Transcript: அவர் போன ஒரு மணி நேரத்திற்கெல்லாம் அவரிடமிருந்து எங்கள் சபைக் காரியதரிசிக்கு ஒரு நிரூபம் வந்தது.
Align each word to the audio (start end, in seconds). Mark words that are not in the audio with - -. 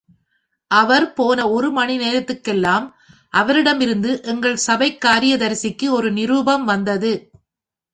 அவர் 0.71 1.13
போன 1.13 1.49
ஒரு 1.49 1.71
மணி 1.71 1.97
நேரத்திற்கெல்லாம் 1.97 2.87
அவரிடமிருந்து 3.29 4.21
எங்கள் 4.23 4.55
சபைக் 4.55 5.01
காரியதரிசிக்கு 5.05 5.89
ஒரு 5.89 6.11
நிரூபம் 6.11 6.65
வந்தது. 6.65 7.13